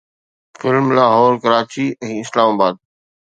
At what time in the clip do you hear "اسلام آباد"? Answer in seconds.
2.23-2.75